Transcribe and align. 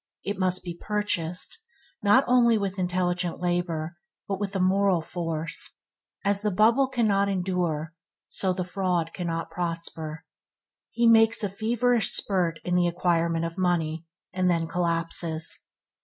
It 0.23 0.39
must 0.39 0.63
be 0.63 0.75
purchased, 0.81 1.59
not 2.01 2.23
only 2.25 2.57
with 2.57 2.79
intelligent 2.79 3.39
labor, 3.39 3.97
but 4.27 4.39
with 4.39 4.59
moral 4.59 4.99
force. 5.03 5.75
as 6.25 6.41
the 6.41 6.49
bubble 6.49 6.87
cannot 6.87 7.29
endure, 7.29 7.93
so 8.27 8.51
the 8.51 8.63
fraud 8.63 9.13
cannot 9.13 9.51
prosper. 9.51 10.25
He 10.89 11.05
makes 11.05 11.43
a 11.43 11.49
feverish 11.49 12.13
spurt 12.15 12.59
in 12.63 12.73
the 12.73 12.87
acquirement 12.87 13.45
of 13.45 13.59
money, 13.59 14.03
and 14.33 14.49
then 14.49 14.65
collapses. 14.67 15.67